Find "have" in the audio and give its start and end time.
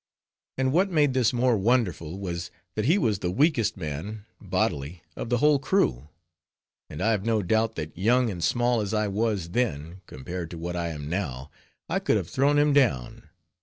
7.11-7.23, 12.17-12.31